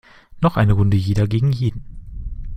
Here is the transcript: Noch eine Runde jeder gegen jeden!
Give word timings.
Noch 0.39 0.57
eine 0.57 0.73
Runde 0.73 0.97
jeder 0.97 1.27
gegen 1.27 1.51
jeden! 1.51 1.85